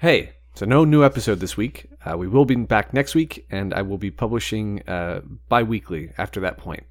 Hey, 0.00 0.32
so 0.54 0.64
no 0.64 0.86
new 0.86 1.04
episode 1.04 1.40
this 1.40 1.58
week. 1.58 1.90
Uh, 2.06 2.16
we 2.16 2.26
will 2.26 2.46
be 2.46 2.54
back 2.54 2.94
next 2.94 3.14
week, 3.14 3.46
and 3.50 3.74
I 3.74 3.82
will 3.82 3.98
be 3.98 4.10
publishing 4.10 4.82
uh, 4.88 5.20
bi 5.50 5.62
weekly 5.62 6.10
after 6.16 6.40
that 6.40 6.56
point. 6.56 6.84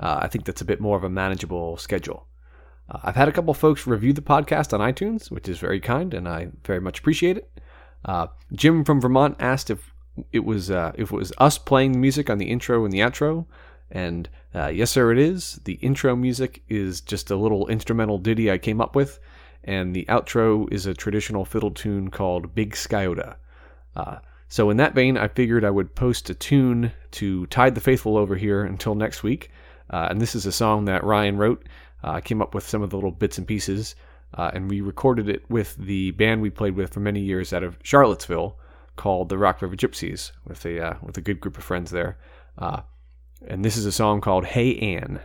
Uh, 0.00 0.20
I 0.22 0.28
think 0.28 0.46
that's 0.46 0.62
a 0.62 0.64
bit 0.64 0.80
more 0.80 0.96
of 0.96 1.04
a 1.04 1.10
manageable 1.10 1.76
schedule. 1.76 2.26
Uh, 2.88 3.00
I've 3.02 3.16
had 3.16 3.28
a 3.28 3.32
couple 3.32 3.52
folks 3.52 3.86
review 3.86 4.14
the 4.14 4.22
podcast 4.22 4.72
on 4.72 4.80
iTunes, 4.80 5.30
which 5.30 5.46
is 5.46 5.58
very 5.58 5.78
kind, 5.78 6.14
and 6.14 6.26
I 6.26 6.48
very 6.64 6.80
much 6.80 7.00
appreciate 7.00 7.36
it. 7.36 7.60
Uh, 8.06 8.28
Jim 8.54 8.82
from 8.82 8.98
Vermont 8.98 9.36
asked 9.38 9.68
if 9.68 9.92
it 10.32 10.46
was 10.46 10.70
uh, 10.70 10.92
if 10.94 11.12
it 11.12 11.16
was 11.16 11.34
us 11.36 11.58
playing 11.58 11.92
the 11.92 11.98
music 11.98 12.30
on 12.30 12.38
the 12.38 12.48
intro 12.48 12.82
and 12.82 12.94
the 12.94 13.00
outro, 13.00 13.44
and 13.90 14.26
uh, 14.54 14.68
yes, 14.68 14.90
sir, 14.90 15.12
it 15.12 15.18
is. 15.18 15.60
The 15.64 15.74
intro 15.74 16.16
music 16.16 16.62
is 16.66 17.02
just 17.02 17.30
a 17.30 17.36
little 17.36 17.68
instrumental 17.68 18.16
ditty 18.16 18.50
I 18.50 18.56
came 18.56 18.80
up 18.80 18.96
with, 18.96 19.20
and 19.68 19.94
the 19.94 20.06
outro 20.06 20.66
is 20.72 20.86
a 20.86 20.94
traditional 20.94 21.44
fiddle 21.44 21.70
tune 21.70 22.10
called 22.10 22.54
Big 22.54 22.72
Sciota. 22.72 23.36
Uh, 23.94 24.16
so, 24.48 24.70
in 24.70 24.78
that 24.78 24.94
vein, 24.94 25.18
I 25.18 25.28
figured 25.28 25.62
I 25.62 25.70
would 25.70 25.94
post 25.94 26.30
a 26.30 26.34
tune 26.34 26.90
to 27.12 27.44
tide 27.48 27.74
the 27.74 27.82
faithful 27.82 28.16
over 28.16 28.34
here 28.34 28.64
until 28.64 28.94
next 28.94 29.22
week. 29.22 29.50
Uh, 29.90 30.08
and 30.08 30.22
this 30.22 30.34
is 30.34 30.46
a 30.46 30.52
song 30.52 30.86
that 30.86 31.04
Ryan 31.04 31.36
wrote. 31.36 31.68
Uh, 32.02 32.12
I 32.12 32.20
came 32.22 32.40
up 32.40 32.54
with 32.54 32.66
some 32.66 32.80
of 32.80 32.88
the 32.88 32.96
little 32.96 33.10
bits 33.10 33.36
and 33.36 33.46
pieces, 33.46 33.94
uh, 34.32 34.50
and 34.54 34.70
we 34.70 34.80
recorded 34.80 35.28
it 35.28 35.42
with 35.50 35.76
the 35.76 36.12
band 36.12 36.40
we 36.40 36.48
played 36.48 36.74
with 36.74 36.94
for 36.94 37.00
many 37.00 37.20
years 37.20 37.52
out 37.52 37.62
of 37.62 37.76
Charlottesville 37.82 38.58
called 38.96 39.28
the 39.28 39.36
Rock 39.36 39.60
River 39.60 39.76
Gypsies 39.76 40.32
with 40.46 40.64
a, 40.64 40.80
uh, 40.82 40.94
with 41.02 41.18
a 41.18 41.22
good 41.22 41.40
group 41.40 41.58
of 41.58 41.64
friends 41.64 41.90
there. 41.90 42.16
And 42.56 43.64
this 43.64 43.76
is 43.76 43.84
a 43.84 43.92
song 43.92 44.22
called 44.22 44.46
Hey 44.46 44.78
Ann. 44.78 45.20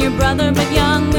your 0.00 0.10
brother, 0.10 0.52
but 0.52 0.70
young 0.72 1.10